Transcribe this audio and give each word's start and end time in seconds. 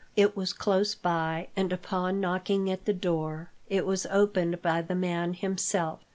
It 0.15 0.35
was 0.35 0.51
close 0.51 0.95
by, 0.95 1.49
and 1.55 1.71
upon 1.71 2.19
knocking 2.19 2.71
at 2.71 2.85
the 2.85 2.91
door, 2.91 3.51
it 3.69 3.85
was 3.85 4.07
opened 4.07 4.59
by 4.63 4.81
the 4.81 4.95
man 4.95 5.35
himself. 5.35 5.99